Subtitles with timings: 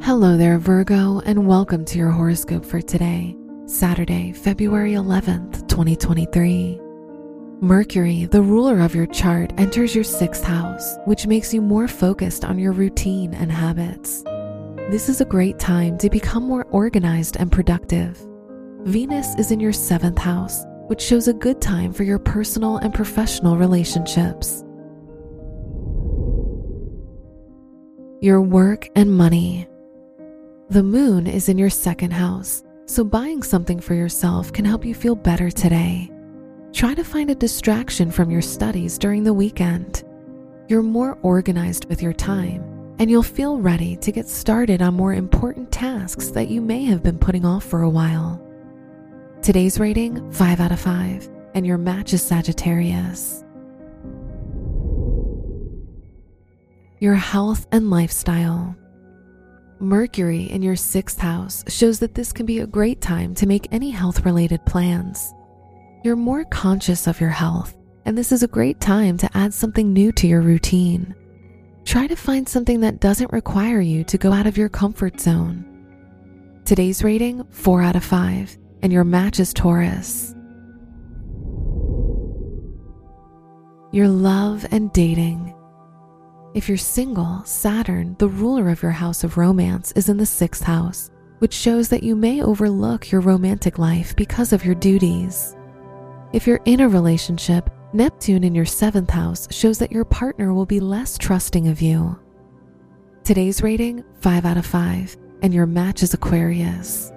[0.00, 6.80] Hello there, Virgo, and welcome to your horoscope for today, Saturday, February 11th, 2023.
[7.60, 12.44] Mercury, the ruler of your chart, enters your sixth house, which makes you more focused
[12.44, 14.22] on your routine and habits.
[14.88, 18.18] This is a great time to become more organized and productive.
[18.84, 22.94] Venus is in your seventh house, which shows a good time for your personal and
[22.94, 24.62] professional relationships.
[28.22, 29.66] Your work and money.
[30.70, 34.94] The moon is in your second house, so buying something for yourself can help you
[34.94, 36.12] feel better today.
[36.74, 40.04] Try to find a distraction from your studies during the weekend.
[40.68, 42.62] You're more organized with your time,
[42.98, 47.02] and you'll feel ready to get started on more important tasks that you may have
[47.02, 48.38] been putting off for a while.
[49.40, 53.42] Today's rating 5 out of 5, and your match is Sagittarius.
[56.98, 58.76] Your health and lifestyle.
[59.80, 63.68] Mercury in your sixth house shows that this can be a great time to make
[63.70, 65.32] any health related plans.
[66.02, 69.92] You're more conscious of your health, and this is a great time to add something
[69.92, 71.14] new to your routine.
[71.84, 75.64] Try to find something that doesn't require you to go out of your comfort zone.
[76.64, 80.34] Today's rating 4 out of 5, and your match is Taurus.
[83.90, 85.54] Your love and dating.
[86.58, 90.64] If you're single, Saturn, the ruler of your house of romance, is in the sixth
[90.64, 95.54] house, which shows that you may overlook your romantic life because of your duties.
[96.32, 100.66] If you're in a relationship, Neptune in your seventh house shows that your partner will
[100.66, 102.18] be less trusting of you.
[103.22, 107.12] Today's rating 5 out of 5, and your match is Aquarius.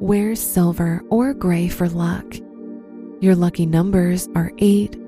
[0.00, 2.36] Wear silver or gray for luck.
[3.20, 5.07] Your lucky numbers are 8,